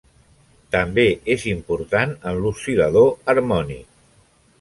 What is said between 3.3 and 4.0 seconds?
harmònic.